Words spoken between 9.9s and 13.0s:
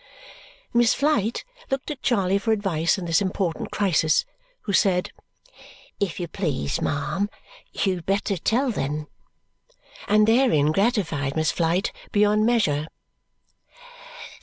and therein gratified Miss Flite beyond measure.